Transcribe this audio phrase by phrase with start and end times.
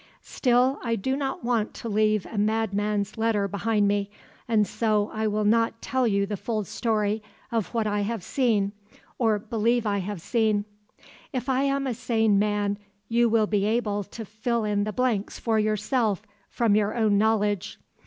[0.23, 4.09] "Still, I do not want to leave a madman's letter behind me,
[4.47, 8.71] and so I will not tell you the full story of what I have seen,
[9.19, 10.65] or believe I have seen.
[11.31, 12.79] If I am a sane man
[13.09, 17.77] you will be able to fill in the blanks for yourself from your own knowledge.